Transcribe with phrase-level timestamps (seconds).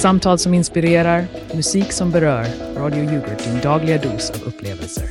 [0.00, 2.46] Samtal som inspirerar, musik som berör.
[2.76, 5.04] Radio Yoghurt, din dagliga dos av upplevelser.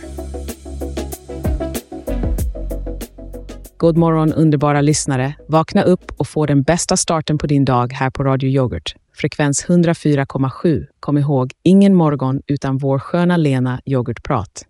[3.78, 5.36] God morgon underbara lyssnare.
[5.48, 8.96] Vakna upp och få den bästa starten på din dag här på Radio Yoghurt.
[9.16, 10.86] Frekvens 104,7.
[11.00, 14.66] Kom ihåg, ingen morgon utan vår sköna Lena Yoghurtprat.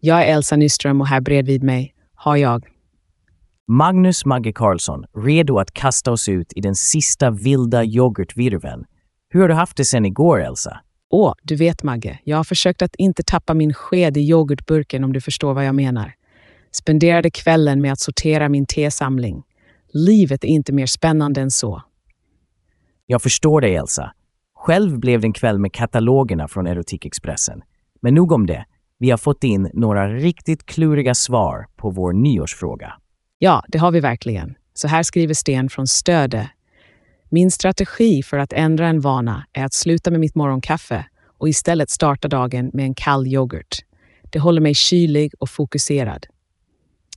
[0.00, 2.64] Jag är Elsa Nyström och här bredvid mig har jag
[3.68, 8.84] Magnus Magge Karlsson, redo att kasta oss ut i den sista vilda yoghurtvirveln.
[9.30, 10.80] Hur har du haft det sen igår, Elsa?
[11.10, 15.12] Åh, du vet Magge, jag har försökt att inte tappa min sked i yoghurtburken om
[15.12, 16.14] du förstår vad jag menar.
[16.70, 19.42] Spenderade kvällen med att sortera min tesamling.
[19.92, 21.82] Livet är inte mer spännande än så.
[23.06, 24.12] Jag förstår dig, Elsa.
[24.54, 27.62] Själv blev det en kväll med katalogerna från Erotikexpressen.
[28.00, 28.64] Men nog om det.
[28.98, 32.92] Vi har fått in några riktigt kluriga svar på vår nyårsfråga.
[33.38, 34.54] Ja, det har vi verkligen.
[34.74, 36.50] Så här skriver Sten från Stöde.
[37.30, 41.06] Min strategi för att ändra en vana är att sluta med mitt morgonkaffe
[41.38, 43.78] och istället starta dagen med en kall yoghurt.
[44.30, 46.26] Det håller mig kylig och fokuserad.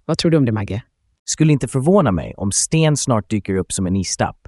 [0.06, 0.84] Vad tror du om det, Magge?
[1.26, 4.48] Skulle inte förvåna mig om Sten snart dyker upp som en istapp.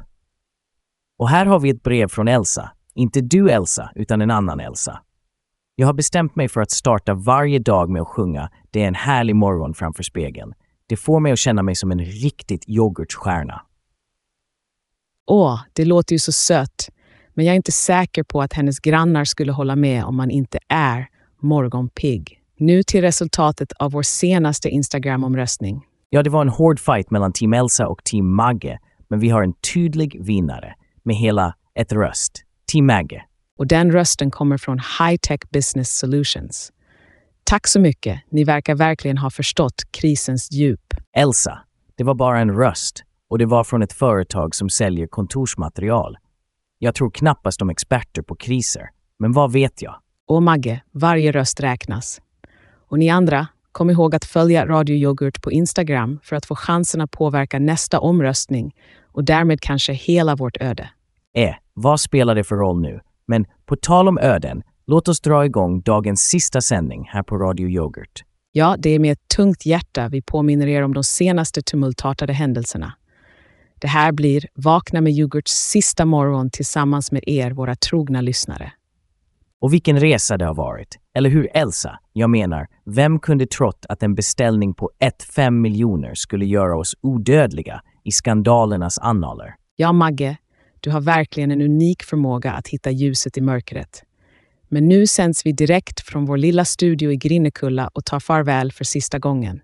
[1.17, 2.71] Och här har vi ett brev från Elsa.
[2.95, 5.01] Inte du Elsa, utan en annan Elsa.
[5.75, 8.95] Jag har bestämt mig för att starta varje dag med att sjunga Det är en
[8.95, 10.53] härlig morgon framför spegeln.
[10.87, 13.61] Det får mig att känna mig som en riktigt yoghurtstjärna.
[15.25, 16.89] Åh, det låter ju så sött.
[17.33, 20.59] Men jag är inte säker på att hennes grannar skulle hålla med om man inte
[20.67, 21.07] är
[21.41, 22.39] morgonpigg.
[22.57, 25.81] Nu till resultatet av vår senaste Instagram-omröstning.
[26.09, 29.43] Ja, det var en hård fight mellan Team Elsa och Team Magge, men vi har
[29.43, 32.43] en tydlig vinnare med hela ett röst.
[32.71, 33.23] Team Magge.
[33.57, 36.71] Och den rösten kommer från High Tech Business Solutions.
[37.43, 38.21] Tack så mycket.
[38.31, 40.93] Ni verkar verkligen ha förstått krisens djup.
[41.15, 41.59] Elsa,
[41.97, 46.17] det var bara en röst och det var från ett företag som säljer kontorsmaterial.
[46.79, 48.89] Jag tror knappast om experter på kriser,
[49.19, 49.95] men vad vet jag?
[50.27, 52.21] Och Magge, varje röst räknas.
[52.89, 57.01] Och ni andra, kom ihåg att följa Radio Yoghurt på Instagram för att få chansen
[57.01, 58.75] att påverka nästa omröstning
[59.13, 60.89] och därmed kanske hela vårt öde.
[61.35, 62.99] Eh, vad spelar det för roll nu?
[63.25, 67.69] Men på tal om öden, låt oss dra igång dagens sista sändning här på Radio
[67.69, 68.23] Yoghurt.
[68.51, 72.93] Ja, det är med ett tungt hjärta vi påminner er om de senaste tumultartade händelserna.
[73.83, 78.71] Det här blir Vakna med Yoghurts sista morgon tillsammans med er, våra trogna lyssnare.
[79.59, 80.99] Och vilken resa det har varit.
[81.13, 81.99] Eller hur Elsa?
[82.13, 84.91] Jag menar, vem kunde trott att en beställning på
[85.35, 89.55] 1-5 miljoner skulle göra oss odödliga i skandalernas annaler?
[89.75, 90.37] Ja, Magge,
[90.79, 94.03] du har verkligen en unik förmåga att hitta ljuset i mörkret.
[94.69, 98.83] Men nu sänds vi direkt från vår lilla studio i Grinnekulla och tar farväl för
[98.83, 99.61] sista gången.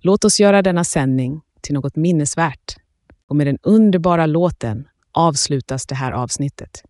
[0.00, 2.83] Låt oss göra denna sändning till något minnesvärt.
[3.28, 6.82] Och med den underbara låten avslutas det här avsnittet.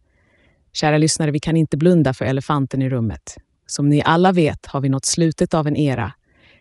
[0.73, 3.37] Kära lyssnare, vi kan inte blunda för elefanten i rummet.
[3.67, 6.13] Som ni alla vet har vi nått slutet av en era.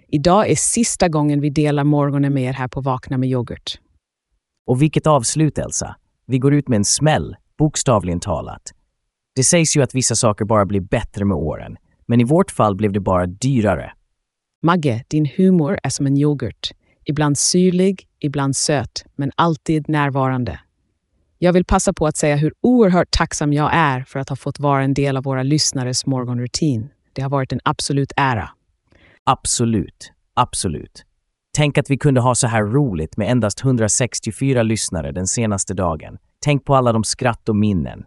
[0.07, 3.79] Idag är sista gången vi delar morgonen med er här på Vakna med yoghurt.
[4.65, 5.95] Och vilket avslut, Elsa!
[6.25, 8.71] Vi går ut med en smäll, bokstavligen talat.
[9.35, 12.75] Det sägs ju att vissa saker bara blir bättre med åren, men i vårt fall
[12.75, 13.93] blev det bara dyrare.
[14.61, 16.71] Magge, din humor är som en yoghurt.
[17.05, 20.59] Ibland syrlig, ibland söt, men alltid närvarande.
[21.37, 24.59] Jag vill passa på att säga hur oerhört tacksam jag är för att ha fått
[24.59, 26.89] vara en del av våra lyssnares morgonrutin.
[27.13, 28.49] Det har varit en absolut ära.
[29.23, 31.05] Absolut, absolut.
[31.55, 36.17] Tänk att vi kunde ha så här roligt med endast 164 lyssnare den senaste dagen.
[36.39, 38.03] Tänk på alla de skratt och minnen.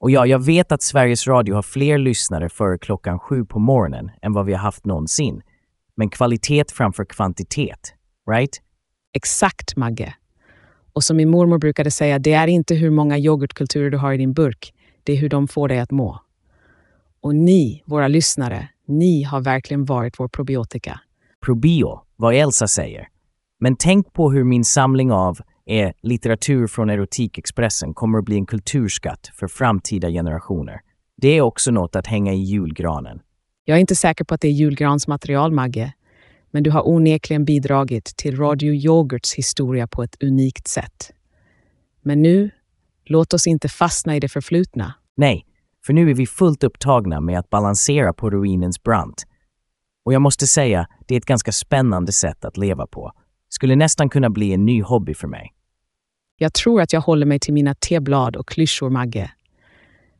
[0.00, 4.10] Och ja, jag vet att Sveriges Radio har fler lyssnare före klockan sju på morgonen
[4.22, 5.42] än vad vi har haft någonsin.
[5.96, 7.94] Men kvalitet framför kvantitet,
[8.30, 8.60] right?
[9.12, 10.14] Exakt, Magge.
[10.92, 14.16] Och som min mormor brukade säga, det är inte hur många yoghurtkulturer du har i
[14.16, 16.20] din burk, det är hur de får dig att må.
[17.20, 21.00] Och ni, våra lyssnare, ni har verkligen varit vår probiotika.
[21.44, 23.08] Probio, vad Elsa säger.
[23.60, 28.46] Men tänk på hur min samling av är litteratur från Erotikexpressen kommer att bli en
[28.46, 30.80] kulturskatt för framtida generationer.
[31.16, 33.20] Det är också något att hänga i julgranen.
[33.64, 35.92] Jag är inte säker på att det är julgransmaterial, Magge,
[36.50, 41.12] men du har onekligen bidragit till Radio Yoghurts historia på ett unikt sätt.
[42.02, 42.50] Men nu,
[43.04, 44.94] låt oss inte fastna i det förflutna.
[45.16, 45.46] Nej,
[45.86, 49.26] för nu är vi fullt upptagna med att balansera på ruinens brant.
[50.04, 53.12] Och jag måste säga, det är ett ganska spännande sätt att leva på.
[53.48, 55.52] Skulle nästan kunna bli en ny hobby för mig.
[56.38, 59.30] Jag tror att jag håller mig till mina teblad och klyschor, Magge.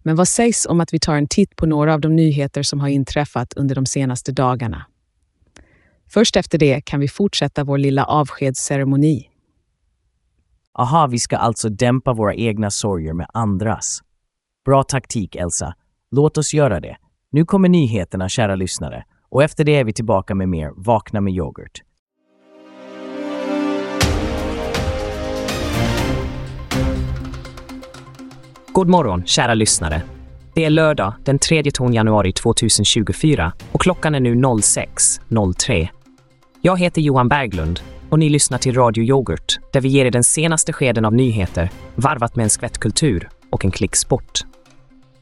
[0.02, 2.80] Men vad sägs om att vi tar en titt på några av de nyheter som
[2.80, 4.86] har inträffat under de senaste dagarna?
[6.08, 9.30] Först efter det kan vi fortsätta vår lilla avskedsceremoni.
[10.78, 14.00] Aha, vi ska alltså dämpa våra egna sorger med andras.
[14.64, 15.74] Bra taktik, Elsa.
[16.10, 16.96] Låt oss göra det.
[17.30, 19.04] Nu kommer nyheterna, kära lyssnare.
[19.28, 21.82] Och efter det är vi tillbaka med mer Vakna med yoghurt.
[28.72, 30.02] God morgon, kära lyssnare.
[30.54, 31.62] Det är lördag den 3
[31.92, 35.88] januari 2024 och klockan är nu 06.03.
[36.66, 37.80] Jag heter Johan Berglund
[38.10, 41.70] och ni lyssnar till Radio Yoghurt där vi ger er den senaste skeden av nyheter
[41.94, 44.40] varvat med en skvätt kultur och en klick sport.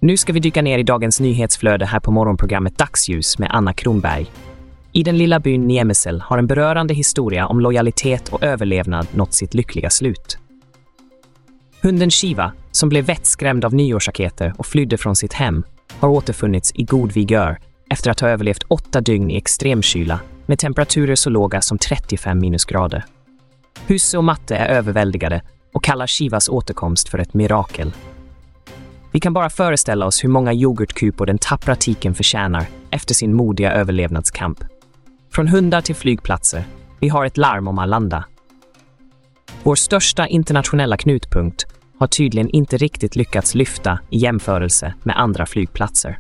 [0.00, 4.26] Nu ska vi dyka ner i dagens nyhetsflöde här på morgonprogrammet Dagsljus med Anna Kronberg.
[4.93, 9.55] I den lilla byn Niemesel har en berörande historia om lojalitet och överlevnad nått sitt
[9.55, 10.38] lyckliga slut.
[11.82, 15.64] Hunden Shiva, som blev vettskrämd av nyårsraketer och flydde från sitt hem,
[15.99, 17.58] har återfunnits i god vigör
[17.90, 23.05] efter att ha överlevt åtta dygn i extremkyla med temperaturer så låga som 35 minusgrader.
[23.87, 25.43] Husse och matte är överväldigade
[25.73, 27.93] och kallar Shivas återkomst för ett mirakel.
[29.12, 33.73] Vi kan bara föreställa oss hur många yoghurtkupor den tappra tiken förtjänar efter sin modiga
[33.73, 34.64] överlevnadskamp.
[35.32, 36.64] Från hundar till flygplatser,
[37.00, 38.25] vi har ett larm om Arlanda.
[39.62, 41.67] Vår största internationella knutpunkt
[41.99, 46.19] har tydligen inte riktigt lyckats lyfta i jämförelse med andra flygplatser.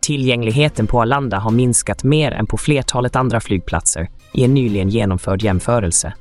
[0.00, 5.42] Tillgängligheten på Arlanda har minskat mer än på flertalet andra flygplatser i en nyligen genomförd
[5.42, 6.12] jämförelse.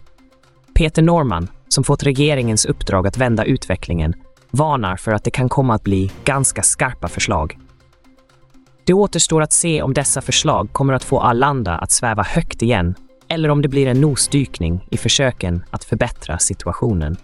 [0.73, 4.13] Peter Norman, som fått regeringens uppdrag att vända utvecklingen,
[4.51, 7.57] varnar för att det kan komma att bli ganska skarpa förslag.
[8.83, 12.95] Det återstår att se om dessa förslag kommer att få Arlanda att sväva högt igen
[13.27, 17.17] eller om det blir en nosdykning i försöken att förbättra situationen.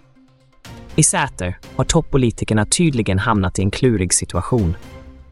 [0.96, 4.76] I Säter har toppolitikerna tydligen hamnat i en klurig situation.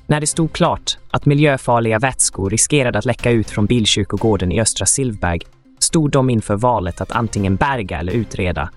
[0.07, 4.87] När det stod klart att miljöfarliga vätskor riskerade att läcka ut från Bilkyrkogården i Östra
[4.87, 5.41] Silvberg
[5.79, 8.71] stod de inför valet att antingen berga eller utreda.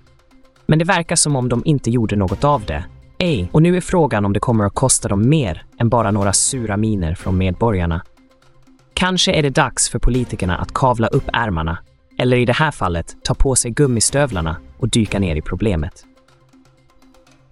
[0.66, 2.86] Men det verkar som om de inte gjorde något av det.
[3.18, 6.34] Ej, och nu är frågan om det kommer att kosta dem mer än bara några
[6.34, 8.04] sura miner från medborgarna.
[8.94, 11.78] Kanske är det dags för politikerna att kavla upp ärmarna,
[12.18, 16.06] eller i det här fallet ta på sig gummistövlarna och dyka ner i problemet.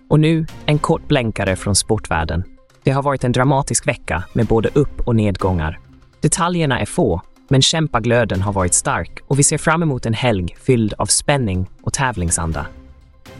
[0.09, 2.54] Och nu en kort blänkare från sportvärlden.
[2.85, 5.79] Det har varit en dramatisk vecka med både upp och nedgångar.
[6.19, 10.55] Detaljerna är få, men kämpaglöden har varit stark och vi ser fram emot en helg
[10.59, 12.65] fylld av spänning och tävlingsanda.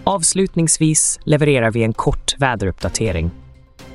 [0.03, 3.31] Avslutningsvis levererar vi en kort väderuppdatering.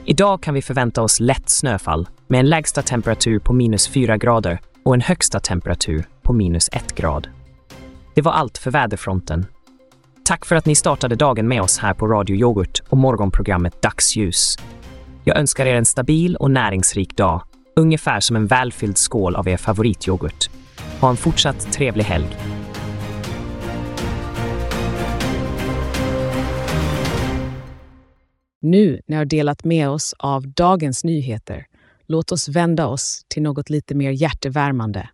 [0.04, 4.60] Idag kan vi förvänta oss lätt snöfall med en lägsta temperatur på minus 4 grader
[4.84, 7.28] och en högsta temperatur på minus 1 grad.
[8.14, 9.46] Det var allt för väderfronten.
[10.24, 14.56] Tack för att ni startade dagen med oss här på Radio Yoghurt och morgonprogrammet Dagsljus.
[15.24, 17.42] Jag önskar er en stabil och näringsrik dag,
[17.76, 20.50] ungefär som en välfylld skål av er favorityoghurt.
[21.00, 22.36] Ha en fortsatt trevlig helg.
[28.62, 31.66] Nu när jag delat med oss av dagens nyheter,
[32.06, 35.08] låt oss vända oss till något lite mer hjärtevärmande.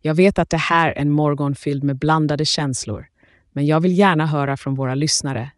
[0.00, 3.06] Jag vet att det här är en morgon fylld med blandade känslor,
[3.52, 5.50] men jag vill gärna höra från våra lyssnare.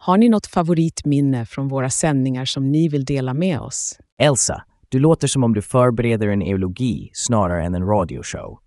[0.00, 3.98] Har ni något favoritminne från våra sändningar som ni vill dela med oss?
[4.18, 8.58] Elsa, du låter som om du förbereder en eologi snarare än en radioshow.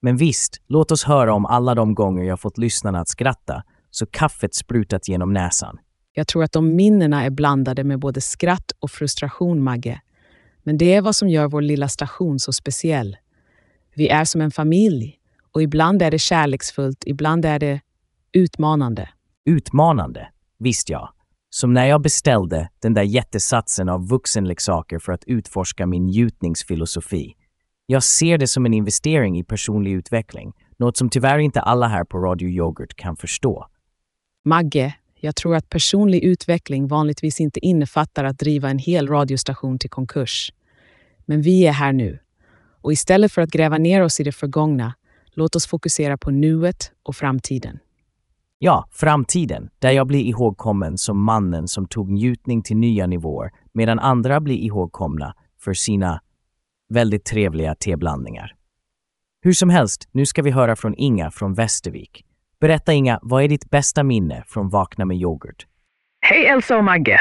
[0.00, 4.06] Men visst, låt oss höra om alla de gånger jag fått lyssnarna att skratta så
[4.06, 5.78] kaffet sprutat genom näsan.
[6.12, 10.00] Jag tror att de minnena är blandade med både skratt och frustration, Magge.
[10.62, 13.16] Men det är vad som gör vår lilla station så speciell.
[13.94, 15.18] Vi är som en familj
[15.52, 17.80] och ibland är det kärleksfullt, ibland är det
[18.32, 19.08] utmanande.
[19.44, 20.28] Utmanande,
[20.62, 21.14] visst ja.
[21.50, 27.36] Som när jag beställde den där jättesatsen av vuxenleksaker för att utforska min njutningsfilosofi.
[27.86, 32.04] Jag ser det som en investering i personlig utveckling, något som tyvärr inte alla här
[32.04, 33.66] på Radio Yoghurt kan förstå.
[34.44, 39.90] Magge, jag tror att personlig utveckling vanligtvis inte innefattar att driva en hel radiostation till
[39.90, 40.52] konkurs.
[41.26, 42.18] Men vi är här nu.
[42.82, 44.94] Och istället för att gräva ner oss i det förgångna,
[45.32, 47.78] låt oss fokusera på nuet och framtiden.
[48.64, 53.98] Ja, framtiden, där jag blir ihågkommen som mannen som tog njutning till nya nivåer, medan
[53.98, 56.20] andra blir ihågkomna för sina
[56.88, 58.54] väldigt trevliga teblandningar.
[59.44, 62.24] Hur som helst, nu ska vi höra från Inga från Västervik.
[62.60, 65.66] Berätta Inga, vad är ditt bästa minne från Vakna med yoghurt?
[66.20, 67.20] Hej Elsa och Magge!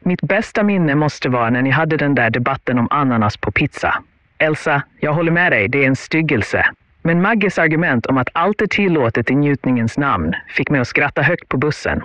[0.00, 4.02] Mitt bästa minne måste vara när ni hade den där debatten om ananas på pizza.
[4.38, 6.66] Elsa, jag håller med dig, det är en styggelse.
[7.02, 11.22] Men Magges argument om att allt är tillåtet i njutningens namn fick mig att skratta
[11.22, 12.02] högt på bussen.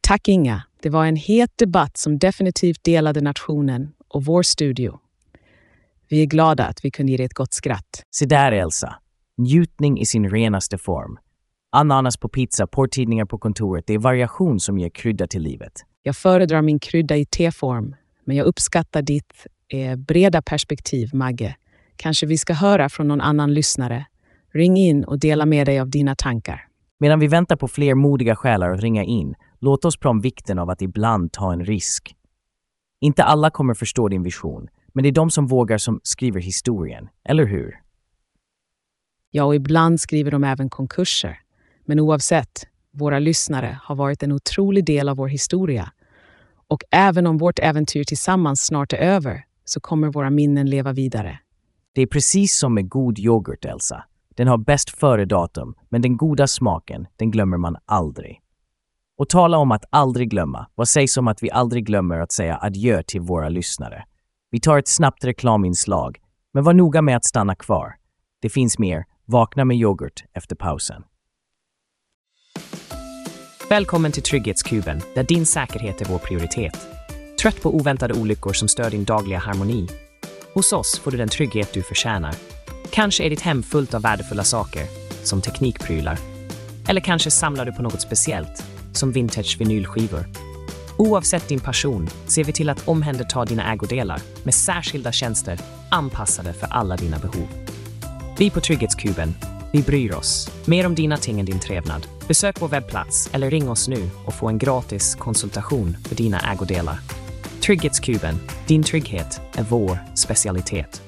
[0.00, 0.62] Tack Inga.
[0.82, 5.00] Det var en het debatt som definitivt delade nationen och vår studio.
[6.08, 8.02] Vi är glada att vi kunde ge dig ett gott skratt.
[8.10, 8.94] Se där Elsa,
[9.36, 11.18] njutning i sin renaste form.
[11.72, 15.72] Ananas på pizza, porrtidningar på kontoret, det är variation som ger krydda till livet.
[16.02, 17.94] Jag föredrar min krydda i teform,
[18.24, 21.56] men jag uppskattar ditt eh, breda perspektiv, Magge.
[21.96, 24.06] Kanske vi ska höra från någon annan lyssnare.
[24.54, 26.66] Ring in och dela med dig av dina tankar.
[26.98, 30.58] Medan vi väntar på fler modiga själar att ringa in, låt oss prata om vikten
[30.58, 32.16] av att ibland ta en risk.
[33.00, 37.08] Inte alla kommer förstå din vision, men det är de som vågar som skriver historien,
[37.24, 37.74] eller hur?
[39.30, 41.38] Ja, och ibland skriver de även konkurser.
[41.84, 45.92] Men oavsett, våra lyssnare har varit en otrolig del av vår historia.
[46.68, 51.38] Och även om vårt äventyr tillsammans snart är över så kommer våra minnen leva vidare.
[51.96, 54.04] Det är precis som med god yoghurt, Elsa.
[54.34, 58.40] Den har bäst före-datum, men den goda smaken, den glömmer man aldrig.
[59.18, 60.66] Och tala om att aldrig glömma.
[60.74, 64.04] Vad sägs om att vi aldrig glömmer att säga adjö till våra lyssnare?
[64.50, 66.18] Vi tar ett snabbt reklaminslag,
[66.52, 67.96] men var noga med att stanna kvar.
[68.42, 69.04] Det finns mer.
[69.24, 71.02] Vakna med yoghurt efter pausen.
[73.70, 76.88] Välkommen till Trygghetskuben, där din säkerhet är vår prioritet.
[77.42, 79.88] Trött på oväntade olyckor som stör din dagliga harmoni?
[80.56, 82.34] Hos oss får du den trygghet du förtjänar.
[82.90, 84.86] Kanske är ditt hem fullt av värdefulla saker,
[85.22, 86.18] som teknikprylar.
[86.88, 90.28] Eller kanske samlar du på något speciellt, som vintage vinylskivor.
[90.98, 95.60] Oavsett din passion ser vi till att omhänderta dina ägodelar med särskilda tjänster
[95.90, 97.48] anpassade för alla dina behov.
[98.38, 99.34] Vi på Trygghetskuben,
[99.72, 100.50] vi bryr oss.
[100.64, 102.06] Mer om dina ting än din trevnad.
[102.28, 106.98] Besök vår webbplats eller ring oss nu och få en gratis konsultation för dina ägodelar.
[107.66, 108.34] Trygghetskuben,
[108.68, 111.02] din trygghet är vår specialitet.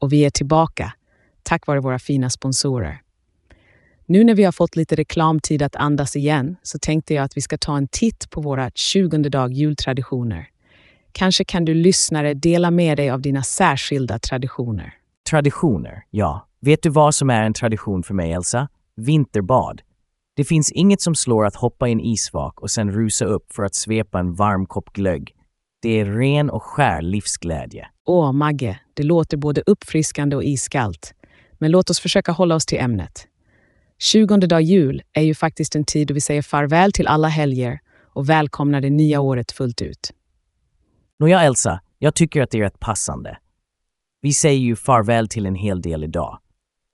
[0.00, 0.92] Och vi är tillbaka,
[1.42, 3.02] tack vare våra fina sponsorer.
[4.06, 7.40] Nu när vi har fått lite reklamtid att andas igen så tänkte jag att vi
[7.40, 10.48] ska ta en titt på våra 20 dag jultraditioner.
[11.12, 14.94] Kanske kan du lyssnare dela med dig av dina särskilda traditioner.
[15.30, 16.48] Traditioner, ja.
[16.60, 18.68] Vet du vad som är en tradition för mig, Elsa?
[18.96, 19.82] Vinterbad.
[20.36, 23.62] Det finns inget som slår att hoppa i en isvak och sen rusa upp för
[23.62, 25.34] att svepa en varm kopp glögg.
[25.82, 27.88] Det är ren och skär livsglädje.
[28.06, 31.14] Åh, Magge, det låter både uppfriskande och iskallt.
[31.58, 33.26] Men låt oss försöka hålla oss till ämnet.
[33.98, 37.80] 20 dag jul är ju faktiskt en tid då vi säger farväl till alla helger
[38.14, 40.12] och välkomnar det nya året fullt ut.
[41.18, 43.38] Nåja, Elsa, jag tycker att det är rätt passande.
[44.20, 46.38] Vi säger ju farväl till en hel del idag.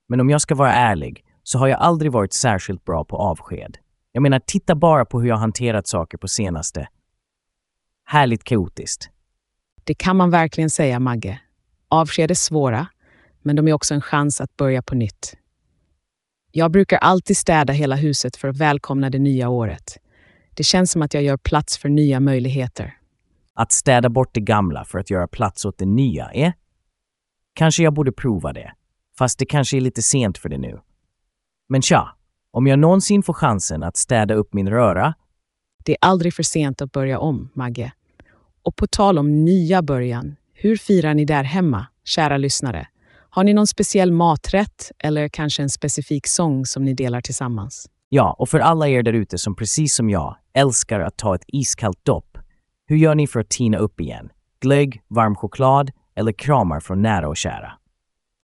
[0.09, 3.77] Men om jag ska vara ärlig så har jag aldrig varit särskilt bra på avsked.
[4.11, 6.87] Jag menar, titta bara på hur jag hanterat saker på senaste.
[8.05, 9.09] Härligt kaotiskt.
[9.83, 11.39] Det kan man verkligen säga, Magge.
[11.87, 12.87] Avsked är svåra,
[13.41, 15.37] men de är också en chans att börja på nytt.
[16.51, 19.97] Jag brukar alltid städa hela huset för att välkomna det nya året.
[20.53, 22.97] Det känns som att jag gör plats för nya möjligheter.
[23.53, 26.53] Att städa bort det gamla för att göra plats åt det nya, eh?
[27.53, 28.73] Kanske jag borde prova det.
[29.17, 30.79] Fast det kanske är lite sent för det nu.
[31.71, 32.15] Men tja,
[32.51, 35.13] om jag någonsin får chansen att städa upp min röra...
[35.85, 37.91] Det är aldrig för sent att börja om, Magge.
[38.63, 42.87] Och på tal om nya början, hur firar ni där hemma, kära lyssnare?
[43.29, 47.89] Har ni någon speciell maträtt eller kanske en specifik sång som ni delar tillsammans?
[48.09, 51.43] Ja, och för alla er där ute som precis som jag älskar att ta ett
[51.47, 52.37] iskallt dopp,
[52.85, 54.29] hur gör ni för att tina upp igen?
[54.61, 57.71] Glögg, varm choklad eller kramar från nära och kära?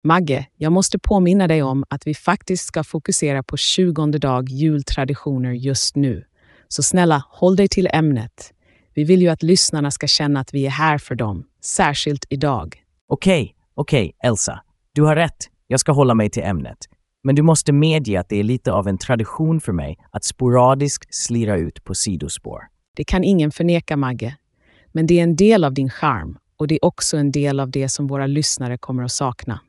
[0.07, 5.53] Magge, jag måste påminna dig om att vi faktiskt ska fokusera på 20 dag jultraditioner
[5.53, 6.25] just nu.
[6.69, 8.53] Så snälla, håll dig till ämnet.
[8.95, 12.83] Vi vill ju att lyssnarna ska känna att vi är här för dem, särskilt idag.
[13.09, 14.61] Okej, okej, Elsa.
[14.93, 15.49] Du har rätt.
[15.67, 16.79] Jag ska hålla mig till ämnet.
[17.23, 21.15] Men du måste medge att det är lite av en tradition för mig att sporadiskt
[21.15, 22.61] slira ut på sidospår.
[22.97, 24.37] Det kan ingen förneka, Magge.
[24.93, 27.71] Men det är en del av din charm och det är också en del av
[27.71, 29.61] det som våra lyssnare kommer att sakna.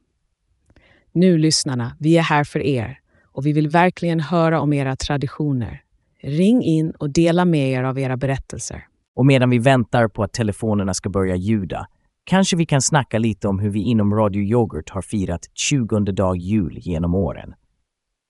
[1.16, 5.82] Nu, lyssnarna, vi är här för er och vi vill verkligen höra om era traditioner.
[6.22, 8.88] Ring in och dela med er av era berättelser.
[9.16, 11.88] Och medan vi väntar på att telefonerna ska börja ljuda
[12.26, 16.38] kanske vi kan snacka lite om hur vi inom Radio Yoghurt har firat 20 dag
[16.38, 17.54] jul genom åren.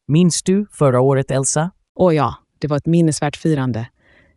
[0.07, 1.71] Minns du förra året, Elsa?
[1.95, 3.87] Åh ja, det var ett minnesvärt firande.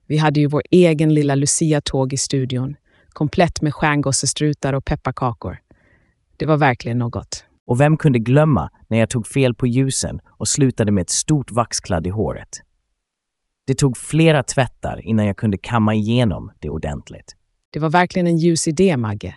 [0.07, 2.77] Vi hade ju vår egen lilla Lucia-tåg i studion,
[3.09, 5.59] komplett med stjärngossestrutar och pepparkakor.
[6.37, 7.45] Det var verkligen något.
[7.69, 11.53] Och vem kunde glömma när jag tog fel på ljusen och slutade med ett stort
[11.53, 12.49] vaxkladd i håret?
[13.67, 17.37] Det tog flera tvättar innan jag kunde kamma igenom det ordentligt.
[17.71, 19.35] Det var verkligen en ljus idé, Magge.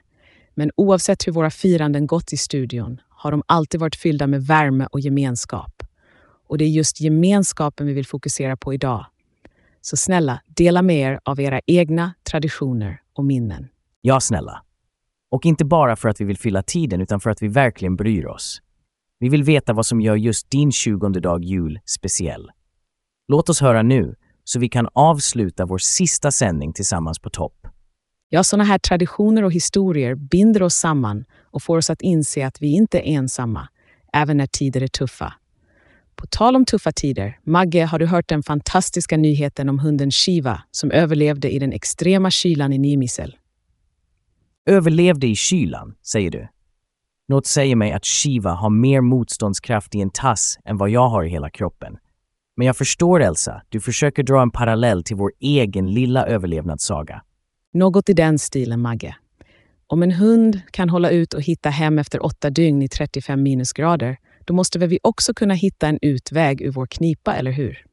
[0.56, 4.88] Men oavsett hur våra firanden gått i studion har de alltid varit fyllda med värme
[4.92, 5.84] och gemenskap.
[6.48, 9.06] Och det är just gemenskapen vi vill fokusera på idag.
[9.82, 13.68] Så snälla, dela med er av era egna traditioner och minnen.
[14.02, 14.64] Ja, snälla.
[15.32, 18.26] Och inte bara för att vi vill fylla tiden, utan för att vi verkligen bryr
[18.26, 18.62] oss.
[19.20, 22.52] Vi vill veta vad som gör just din 20 dag jul speciell.
[23.28, 27.68] Låt oss höra nu, så vi kan avsluta vår sista sändning tillsammans på topp.
[28.30, 32.62] Ja, sådana här traditioner och historier binder oss samman och får oss att inse att
[32.62, 33.68] vi inte är ensamma,
[34.14, 35.34] även när tider är tuffa.
[36.16, 40.62] På tal om tuffa tider, Magge, har du hört den fantastiska nyheten om hunden Shiva
[40.72, 43.36] som överlevde i den extrema kylan i Nimisel?
[44.66, 46.48] Överlevde i kylan, säger du?
[47.28, 51.24] Något säger mig att Shiva har mer motståndskraft i en tass än vad jag har
[51.24, 51.98] i hela kroppen.
[52.58, 57.22] Men jag förstår Elsa, du försöker dra en parallell till vår egen lilla överlevnadssaga.
[57.74, 59.16] Något i den stilen, Magge.
[59.88, 64.18] Om en hund kan hålla ut och hitta hem efter åtta dygn i 35 minusgrader,
[64.46, 67.86] då måste väl vi också kunna hitta en utväg ur vår knipa, eller hur?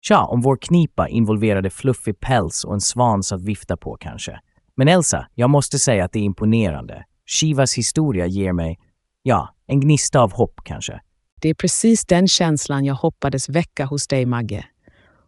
[0.00, 4.40] Tja, om vår knipa involverade fluffig päls och en svans att vifta på kanske.
[4.76, 7.04] Men Elsa, jag måste säga att det är imponerande.
[7.26, 8.78] Shivas historia ger mig,
[9.22, 11.00] ja, en gnista av hopp kanske.
[11.40, 14.64] Det är precis den känslan jag hoppades väcka hos dig, Magge.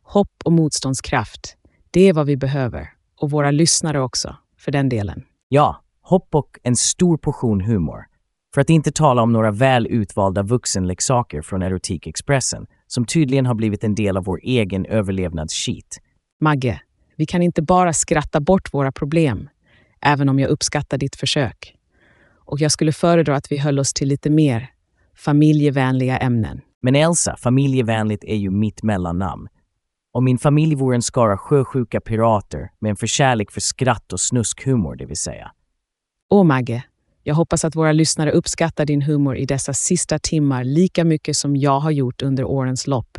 [0.02, 1.56] Hopp och motståndskraft.
[1.90, 2.88] Det är vad vi behöver.
[3.20, 5.24] Och våra lyssnare också, för den delen.
[5.48, 8.04] Ja, hopp och en stor portion humor.
[8.54, 13.84] För att inte tala om några väl utvalda vuxenleksaker från Erotikexpressen som tydligen har blivit
[13.84, 15.98] en del av vår egen överlevnadssheet.
[16.40, 16.80] Magge,
[17.16, 19.48] vi kan inte bara skratta bort våra problem,
[20.00, 21.74] även om jag uppskattar ditt försök.
[22.44, 24.70] Och jag skulle föredra att vi höll oss till lite mer
[25.16, 26.60] familjevänliga ämnen.
[26.82, 29.48] Men Elsa, familjevänligt är ju mitt mellannamn.
[30.12, 34.96] Om min familj vore en skara sjösjuka pirater med en förkärlek för skratt och snuskhumor,
[34.96, 35.52] det vill säga.
[36.30, 36.84] Åh Magge,
[37.22, 41.56] jag hoppas att våra lyssnare uppskattar din humor i dessa sista timmar lika mycket som
[41.56, 43.18] jag har gjort under årens lopp.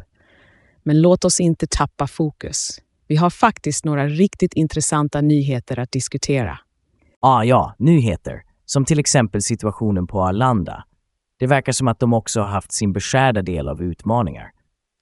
[0.84, 2.82] Men låt oss inte tappa fokus.
[3.08, 6.60] Vi har faktiskt några riktigt intressanta nyheter att diskutera.
[7.20, 8.42] Ah, ja, nyheter.
[8.66, 10.84] Som till exempel situationen på Arlanda.
[11.40, 14.52] Det verkar som att de också har haft sin beskärda del av utmaningar.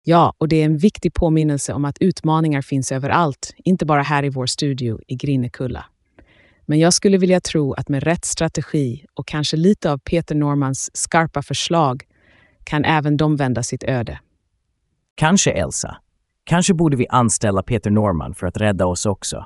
[0.04, 4.24] Ja, och det är en viktig påminnelse om att utmaningar finns överallt, inte bara här
[4.26, 5.86] i vår studio i Grinnekulla.
[6.66, 10.98] Men jag skulle vilja tro att med rätt strategi och kanske lite av Peter Normans
[10.98, 12.04] skarpa förslag
[12.64, 14.20] kan även de vända sitt öde.
[15.16, 15.98] Kanske Elsa.
[16.46, 19.46] Kanske borde vi anställa Peter Norman för att rädda oss också.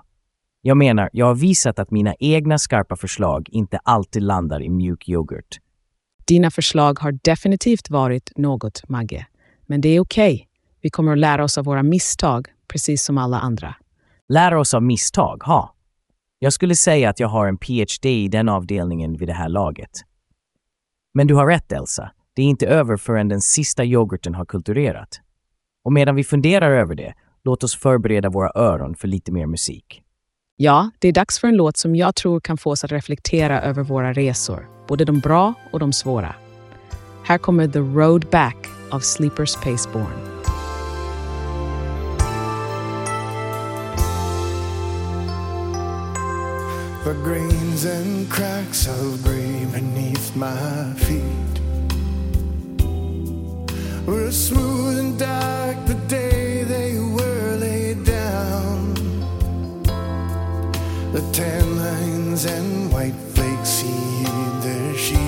[0.61, 5.09] Jag menar, jag har visat att mina egna skarpa förslag inte alltid landar i mjuk
[5.09, 5.59] yoghurt.
[6.27, 9.27] Dina förslag har definitivt varit något, Magge.
[9.65, 10.33] Men det är okej.
[10.33, 10.45] Okay.
[10.81, 13.75] Vi kommer att lära oss av våra misstag, precis som alla andra.
[14.29, 15.75] Lära oss av misstag, ha.
[16.39, 19.91] Jag skulle säga att jag har en PhD i den avdelningen vid det här laget.
[21.13, 22.11] Men du har rätt, Elsa.
[22.33, 25.21] Det är inte över förrän den sista yoghurten har kulturerat.
[25.89, 30.01] Och medan vi funderar över det, låt oss förbereda våra öron för lite mer musik.
[30.55, 33.61] Ja, det är dags för en låt som jag tror kan få oss att reflektera
[33.61, 36.35] över våra resor, både de bra och de svåra.
[37.25, 38.55] Här kommer The Road Back
[38.91, 40.13] av Sleepers Paceborn.
[47.03, 51.58] The grains and cracks of gray beneath my feet
[54.05, 58.93] were smooth and dark the day they were laid down.
[61.11, 65.19] The tan lines and white flakes sealed their sheath.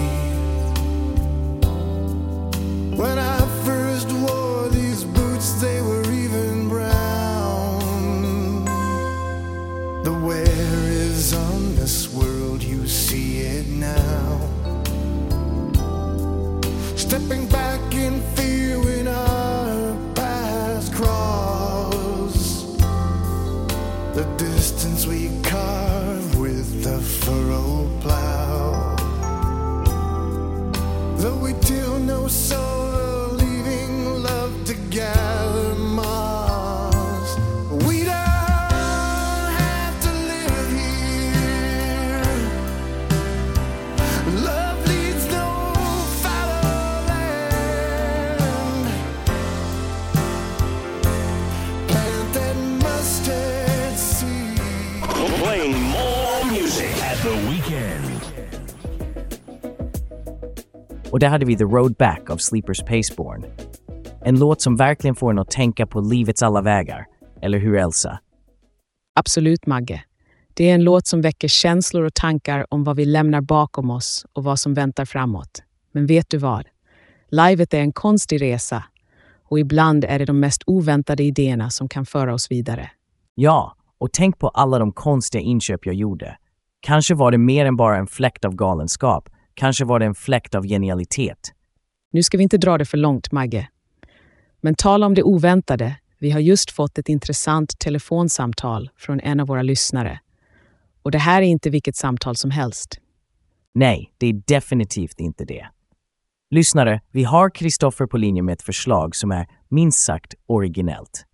[3.00, 4.12] When I first
[61.22, 63.46] där hade vi The Road Back av Sleepers Paceborn.
[64.26, 67.06] En låt som verkligen får en att tänka på livets alla vägar.
[67.42, 68.20] Eller hur, Elsa?
[69.16, 70.04] Absolut, Magge.
[70.54, 74.26] Det är en låt som väcker känslor och tankar om vad vi lämnar bakom oss
[74.34, 75.64] och vad som väntar framåt.
[75.92, 76.66] Men vet du vad?
[77.30, 78.84] Livet är en konstig resa
[79.50, 82.92] och ibland är det de mest oväntade idéerna som kan föra oss vidare.
[83.36, 86.38] Ja, och tänk på alla de konstiga inköp jag gjorde.
[86.80, 89.30] Kanske var det mer än bara en fläkt av galenskap.
[89.54, 91.54] Kanske var det en fläkt av genialitet.
[92.12, 93.68] Nu ska vi inte dra det för långt, Magge.
[94.62, 95.96] Men tala om det oväntade.
[96.20, 100.20] Vi har just fått ett intressant telefonsamtal från en av våra lyssnare.
[101.04, 103.00] Och det här är inte vilket samtal som helst.
[103.74, 105.68] Nej, det är definitivt inte det.
[106.50, 111.26] Lyssnare, vi har Kristoffer på linje med ett förslag som är minst sagt originellt.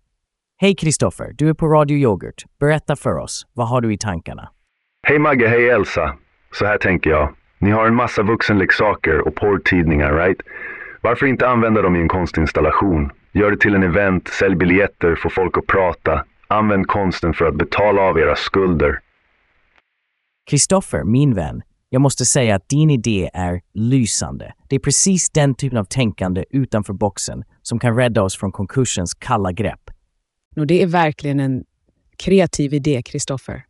[0.56, 2.44] Hej Kristoffer, du är på Radio Yoghurt.
[2.60, 4.50] Berätta för oss, vad har du i tankarna?
[5.02, 6.16] Hej Magge, hej Elsa.
[6.52, 7.34] Så här tänker jag.
[7.58, 10.40] Ni har en massa vuxenleksaker och porrtidningar, right?
[11.00, 13.10] Varför inte använda dem i en konstinstallation?
[13.32, 16.24] Gör det till en event, sälj biljetter, få folk att prata.
[16.48, 19.00] Använd konsten för att betala av era skulder.
[20.50, 24.52] Kristoffer, min vän, jag måste säga att din idé är lysande.
[24.68, 29.14] Det är precis den typen av tänkande utanför boxen som kan rädda oss från konkursens
[29.14, 29.90] kalla grepp.
[30.56, 31.64] Och det är verkligen en
[32.16, 33.64] kreativ idé, Kristoffer.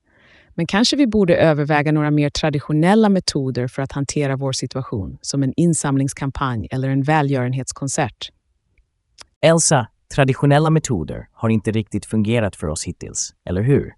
[0.58, 5.42] Men kanske vi borde överväga några mer traditionella metoder för att hantera vår situation, som
[5.42, 8.28] en insamlingskampanj eller en välgörenhetskonsert.
[9.42, 13.94] Elsa, traditionella metoder har inte riktigt fungerat för oss hittills, eller hur?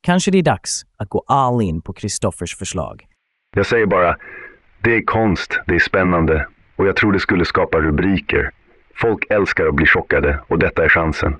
[0.00, 3.06] Kanske det är dags att gå all in på Kristoffers förslag.
[3.56, 4.16] Jag säger bara,
[4.84, 6.46] det är konst, det är spännande
[6.76, 8.50] och jag tror det skulle skapa rubriker.
[8.94, 11.36] Folk älskar att bli chockade och detta är chansen.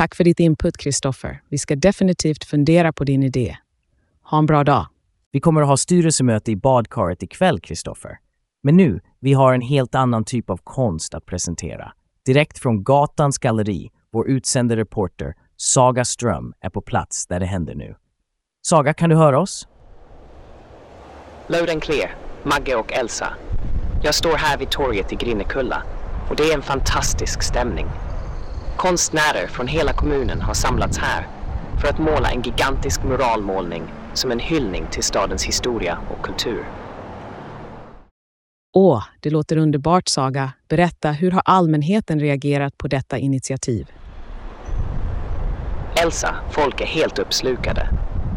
[0.00, 1.42] Tack för ditt input, Kristoffer.
[1.48, 3.56] Vi ska definitivt fundera på din idé.
[4.22, 4.86] Ha en bra dag.
[5.32, 8.18] Vi kommer att ha styrelsemöte i badkaret ikväll, Kristoffer.
[8.62, 11.92] Men nu, vi har en helt annan typ av konst att presentera.
[12.26, 17.74] Direkt från Gatans galleri, vår utsände reporter Saga Ström är på plats där det händer
[17.74, 17.94] nu.
[18.62, 19.68] Saga, kan du höra oss?
[21.46, 22.10] Loud and clear,
[22.42, 23.28] Magge och Elsa.
[24.02, 25.82] Jag står här vid torget i Grinnekulla
[26.30, 27.86] och det är en fantastisk stämning.
[28.80, 31.28] Konstnärer från hela kommunen har samlats här
[31.80, 33.82] för att måla en gigantisk muralmålning
[34.14, 36.64] som en hyllning till stadens historia och kultur.
[38.74, 40.52] Åh, det låter underbart, Saga.
[40.68, 43.90] Berätta, hur har allmänheten reagerat på detta initiativ?
[46.02, 47.88] Elsa, folk är helt uppslukade.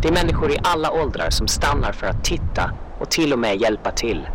[0.01, 3.62] Det är människor i alla åldrar som stannar för att titta och till och med
[3.62, 4.27] hjälpa till.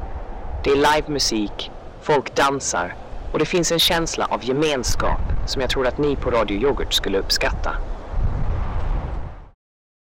[0.64, 1.70] Det är livemusik,
[2.02, 2.94] folk dansar
[3.32, 6.92] och det finns en känsla av gemenskap som jag tror att ni på Radio Yoghurt
[6.92, 7.76] skulle uppskatta.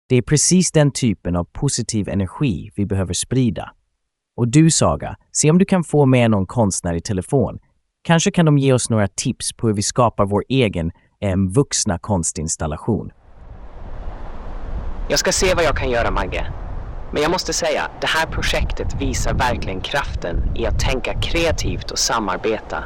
[0.09, 3.70] Det är precis den typen av positiv energi vi behöver sprida.
[4.37, 7.59] Och du Saga, se om du kan få med någon konstnär i telefon.
[8.02, 11.98] Kanske kan de ge oss några tips på hur vi skapar vår egen eh, vuxna
[11.98, 13.11] konstinstallation.
[15.09, 16.46] Jag ska se vad jag kan göra, Magge.
[17.12, 21.98] Men jag måste säga, det här projektet visar verkligen kraften i att tänka kreativt och
[21.98, 22.85] samarbeta.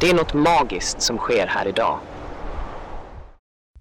[0.00, 1.98] Det är något magiskt som sker här idag.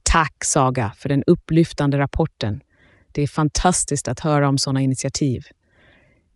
[0.04, 2.62] Tack, Saga, för den upplyftande rapporten.
[3.12, 5.44] Det är fantastiskt att höra om sådana initiativ.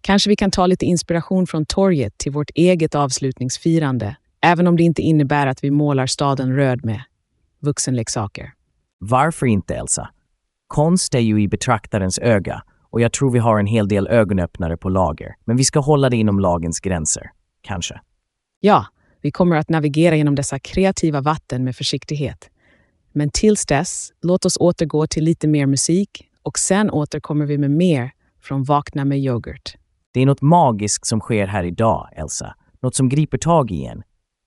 [0.01, 4.83] Kanske vi kan ta lite inspiration från torget till vårt eget avslutningsfirande, även om det
[4.83, 7.01] inte innebär att vi målar staden röd med
[7.59, 8.53] vuxenleksaker.
[8.99, 10.09] Varför inte, Elsa?
[10.67, 14.77] Konst är ju i betraktarens öga och jag tror vi har en hel del ögonöppnare
[14.77, 17.31] på lager, men vi ska hålla det inom lagens gränser.
[17.61, 18.01] Kanske.
[18.59, 18.85] Ja,
[19.23, 22.49] vi kommer att navigera genom dessa kreativa vatten med försiktighet.
[23.13, 27.71] Men tills dess, låt oss återgå till lite mer musik och sen återkommer vi med
[27.71, 29.75] mer från Vakna med yoghurt.
[30.13, 32.55] Det är något magiskt som sker här idag, Elsa.
[32.81, 34.03] Något som griper tag i en.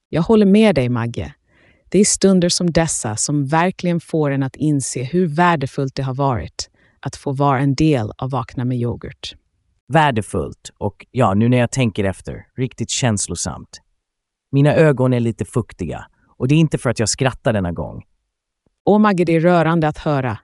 [0.08, 1.34] Jag håller med dig, Magge.
[1.88, 6.14] Det är stunder som dessa som verkligen får en att inse hur värdefullt det har
[6.14, 9.34] varit att få vara en del av Vakna med yoghurt.
[9.88, 13.80] Värdefullt och, ja, nu när jag tänker efter, riktigt känslosamt.
[14.52, 16.06] Mina ögon är lite fuktiga
[16.36, 18.02] och det är inte för att jag skrattar denna gång.
[18.84, 20.38] Åh Magge, det är rörande att höra.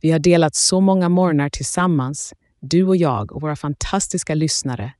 [0.00, 4.92] Vi har delat så många morgnar tillsammans, du och jag och våra fantastiska lyssnare.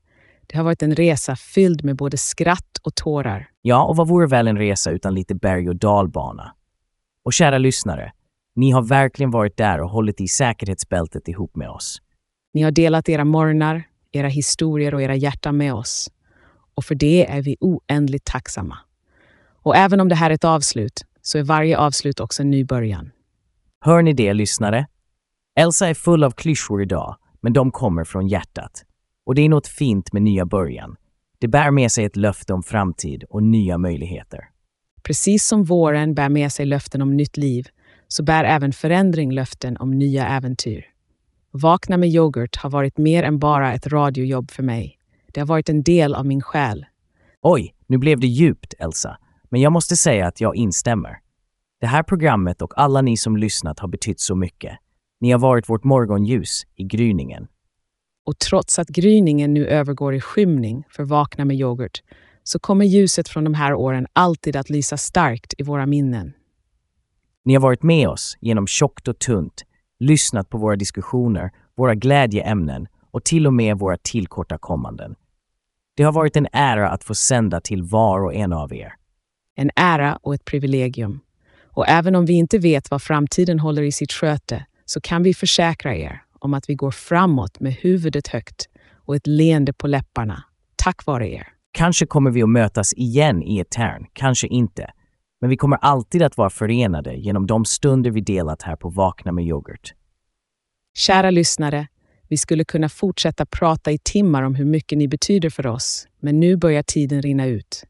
[0.47, 3.49] Det har varit en resa fylld med både skratt och tårar.
[3.63, 6.55] Ja, och vad vore väl en resa utan lite berg och dalbana?
[7.25, 8.13] Och kära lyssnare,
[8.55, 12.03] ni har verkligen varit där och hållit i säkerhetsbältet ihop med oss.
[12.55, 13.83] Ni har delat era morgnar,
[14.13, 16.11] era historier och era hjärtan med oss.
[16.75, 18.79] Och för det är vi oändligt tacksamma.
[19.63, 22.65] Och även om det här är ett avslut, så är varje avslut också en ny
[22.65, 23.11] början.
[23.81, 24.87] Hör ni det, lyssnare?
[25.57, 28.85] Elsa är full av klyschor idag, men de kommer från hjärtat.
[29.27, 30.97] Och det är något fint med nya början.
[31.39, 34.41] Det bär med sig ett löfte om framtid och nya möjligheter.
[35.03, 37.67] Precis som våren bär med sig löften om nytt liv,
[38.09, 40.85] så bär även förändring löften om nya äventyr.
[41.51, 44.99] Vakna med yoghurt har varit mer än bara ett radiojobb för mig.
[45.35, 46.87] Det har varit en del av min själ.
[47.43, 49.19] Oj, nu blev det djupt, Elsa.
[49.51, 51.19] Men jag måste säga att jag instämmer.
[51.81, 54.79] Det här programmet och alla ni som lyssnat har betytt så mycket.
[55.21, 57.49] Ni har varit vårt morgonljus i gryningen.
[58.25, 62.03] Och trots att gryningen nu övergår i skymning för Vakna med yoghurt
[62.43, 66.33] så kommer ljuset från de här åren alltid att lysa starkt i våra minnen.
[67.45, 69.63] Ni har varit med oss genom tjockt och tunt,
[69.99, 75.15] lyssnat på våra diskussioner, våra glädjeämnen och till och med våra tillkortakommanden.
[76.03, 78.95] Det har varit en ära att få sända till var och en av er.
[79.57, 81.21] En ära och ett privilegium.
[81.65, 85.35] Och även om vi inte vet vad framtiden håller i sitt sköte så kan vi
[85.35, 88.69] försäkra er om att vi går framåt med huvudet högt
[89.07, 90.45] och ett leende på läpparna,
[90.77, 91.49] tack vare er.
[91.73, 94.91] Kanske kommer vi att mötas igen i etern, kanske inte.
[95.41, 99.33] Men vi kommer alltid att vara förenade genom de stunder vi delat här på Vakna
[99.33, 99.95] med yoghurt.
[100.95, 101.89] Kära lyssnare,
[102.33, 106.41] vi skulle kunna fortsätta prata i timmar om hur mycket ni betyder för oss, men
[106.41, 107.85] nu börjar tiden rinna ut.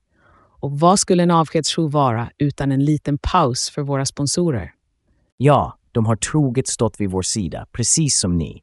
[0.61, 4.73] Och vad skulle en avskedsshow vara utan en liten paus för våra sponsorer?
[5.37, 8.63] Ja, de har troget stått vid vår sida, precis som ni.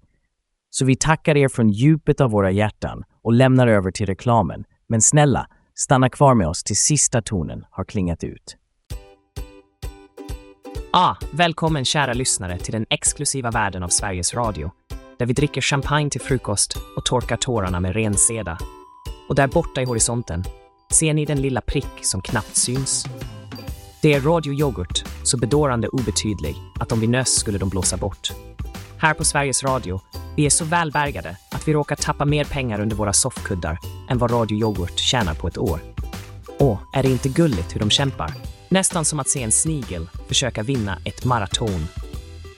[0.70, 4.64] Så vi tackar er från djupet av våra hjärtan och lämnar över till reklamen.
[4.88, 8.58] Men snälla, stanna kvar med oss till sista tonen har klingat ut.
[10.94, 14.72] Ah, välkommen kära lyssnare till den exklusiva världen av Sveriges Radio,
[15.20, 18.58] där vi dricker champagne till frukost och torkar tårarna med ren seda.
[19.30, 20.44] Och där borta i horisonten
[20.92, 23.06] ser ni den lilla prick som knappt syns.
[24.02, 28.32] Det är Radio Yoghurt, så bedårande obetydlig att om vi nös skulle de blåsa bort.
[28.98, 30.02] Här på Sveriges Radio,
[30.36, 33.80] vi är så välbärgade att vi råkar tappa mer pengar under våra soffkuddar
[34.10, 35.80] än vad Radio Yoghurt tjänar på ett år.
[36.60, 38.34] Åh, är det inte gulligt hur de kämpar?
[38.70, 41.88] Nästan som att se en snigel försöka vinna ett maraton.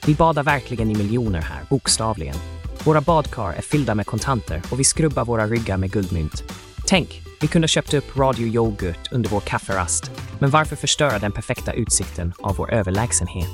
[0.06, 2.51] Vi badar verkligen i miljoner här, bokstavligen.
[2.84, 6.44] Våra badkar är fyllda med kontanter och vi skrubbar våra ryggar med guldmynt.
[6.86, 11.32] Tänk, vi kunde ha köpt upp Radio Yoghurt under vår kafferast, men varför förstöra den
[11.32, 13.50] perfekta utsikten av vår överlägsenhet?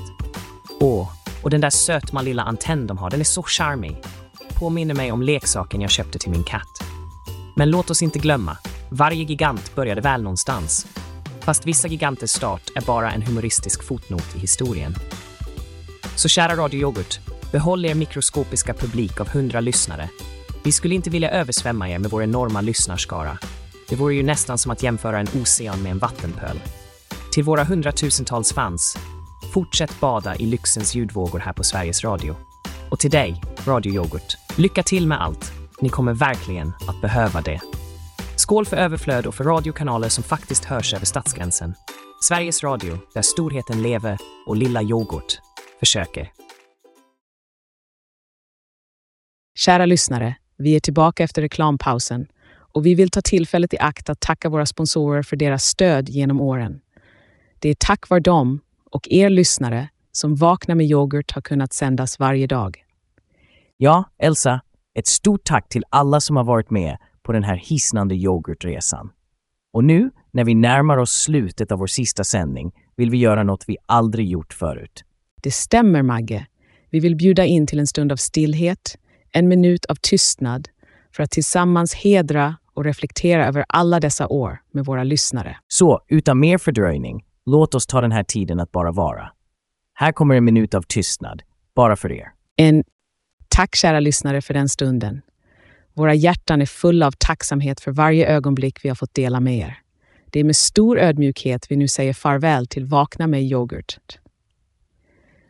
[0.79, 1.11] Åh,
[1.43, 4.03] och den där sötma lilla antenn de har, den är så charmig.
[4.53, 6.83] Påminner mig om leksaken jag köpte till min katt.
[7.55, 8.57] Men låt oss inte glömma,
[8.89, 10.87] varje gigant började väl någonstans.
[11.39, 14.95] Fast vissa giganters start är bara en humoristisk fotnot i historien.
[16.15, 17.19] Så kära Radio Yoghurt,
[17.51, 20.09] behåll er mikroskopiska publik av hundra lyssnare.
[20.63, 23.37] Vi skulle inte vilja översvämma er med vår enorma lyssnarskara.
[23.89, 26.59] Det vore ju nästan som att jämföra en ocean med en vattenpöl.
[27.31, 28.97] Till våra hundratusentals fans,
[29.53, 32.35] fortsätt bada i lyxens ljudvågor här på Sveriges Radio.
[32.89, 35.51] Och till dig, Radio Yoghurt, lycka till med allt.
[35.81, 37.61] Ni kommer verkligen att behöva det.
[38.35, 41.73] Skål för överflöd och för radiokanaler som faktiskt hörs över stadsgränsen.
[42.21, 45.39] Sveriges Radio, där storheten lever och lilla yoghurt
[45.79, 46.31] försöker.
[49.59, 54.19] Kära lyssnare, vi är tillbaka efter reklampausen och vi vill ta tillfället i akt att
[54.19, 56.81] tacka våra sponsorer för deras stöd genom åren.
[57.59, 58.59] Det är tack vare dem
[58.91, 62.83] och er lyssnare som Vakna med yoghurt har kunnat sändas varje dag.
[63.77, 64.61] Ja, Elsa,
[64.93, 69.11] ett stort tack till alla som har varit med på den här hisnande yoghurtresan.
[69.73, 73.63] Och nu, när vi närmar oss slutet av vår sista sändning, vill vi göra något
[73.67, 75.03] vi aldrig gjort förut.
[75.43, 76.47] Det stämmer, Magge.
[76.89, 78.97] Vi vill bjuda in till en stund av stillhet,
[79.31, 80.67] en minut av tystnad
[81.15, 85.57] för att tillsammans hedra och reflektera över alla dessa år med våra lyssnare.
[85.67, 89.31] Så, utan mer fördröjning, låt oss ta den här tiden att bara vara.
[89.93, 91.41] Här kommer en minut av tystnad,
[91.75, 92.31] bara för er.
[92.55, 92.83] En
[93.47, 95.21] tack kära lyssnare för den stunden.
[95.93, 99.77] Våra hjärtan är fulla av tacksamhet för varje ögonblick vi har fått dela med er.
[100.31, 104.19] Det är med stor ödmjukhet vi nu säger farväl till Vakna med yoghurt.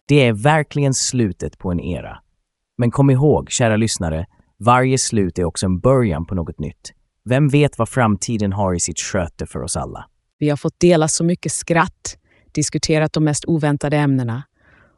[0.06, 2.20] Det är verkligen slutet på en era.
[2.80, 4.26] Men kom ihåg, kära lyssnare,
[4.60, 6.94] varje slut är också en början på något nytt.
[7.26, 10.06] Vem vet vad framtiden har i sitt sköte för oss alla?
[10.38, 12.18] Vi har fått dela så mycket skratt,
[12.52, 14.44] diskuterat de mest oväntade ämnena.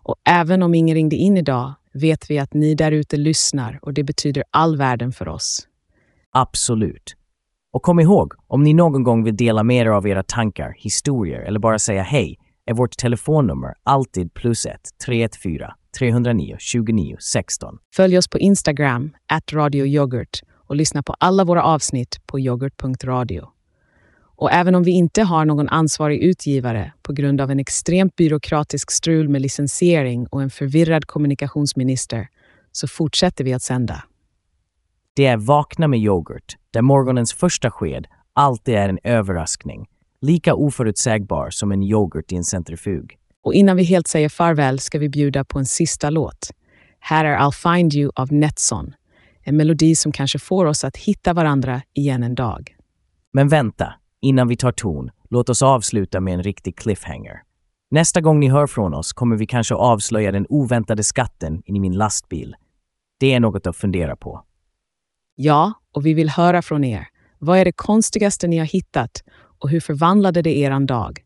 [0.04, 3.94] Och även om ingen ringde in idag vet vi att ni där ute lyssnar och
[3.94, 5.68] det betyder all världen för oss.
[6.32, 7.16] Absolut.
[7.74, 11.40] Och kom ihåg, om ni någon gång vill dela med er av era tankar, historier
[11.40, 15.68] eller bara säga hej, är vårt telefonnummer alltid plus 1 314
[16.00, 17.78] 309 29 16.
[17.96, 23.48] Följ oss på Instagram, at radioyoghurt och lyssna på alla våra avsnitt på yoghurt.radio.
[24.42, 28.92] Och även om vi inte har någon ansvarig utgivare på grund av en extremt byråkratisk
[28.92, 32.28] strul med licensiering och en förvirrad kommunikationsminister
[32.72, 34.04] så fortsätter vi att sända.
[35.16, 39.88] Det är Vakna med yoghurt, där morgonens första sked alltid är en överraskning,
[40.22, 43.18] lika oförutsägbar som en yoghurt i en centrifug.
[43.44, 46.52] Och innan vi helt säger farväl ska vi bjuda på en sista låt.
[47.00, 48.94] Här är I'll find you av Netson.
[49.44, 52.76] En melodi som kanske får oss att hitta varandra igen en dag.
[53.34, 57.42] Men vänta, innan vi tar ton, låt oss avsluta med en riktig cliffhanger.
[57.92, 61.94] Nästa gång ni hör från oss kommer vi kanske avslöja den oväntade skatten i min
[61.94, 62.56] lastbil.
[63.20, 64.44] Det är något att fundera på.
[65.36, 67.08] Ja, och vi vill höra från er.
[67.40, 69.24] Vad är det konstigaste ni har hittat
[69.62, 71.20] och hur förvandlade det eran dag?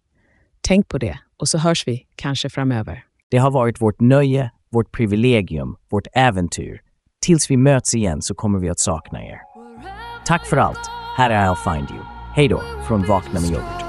[0.62, 3.04] Tänk på det och så hörs vi kanske framöver.
[3.30, 6.82] Det har varit vårt nöje, vårt privilegium, vårt äventyr.
[7.26, 9.38] Tills vi möts igen så kommer vi att sakna er.
[10.26, 10.90] Tack för allt.
[11.18, 12.04] Här är I'll find you.
[12.36, 13.85] Hej då, från Vakna med yoghurt.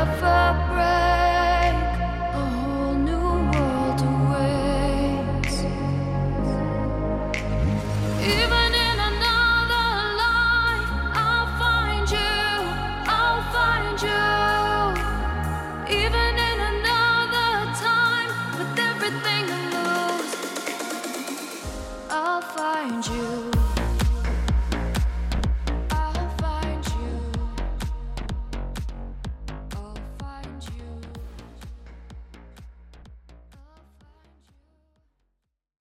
[0.00, 1.09] suffer breath.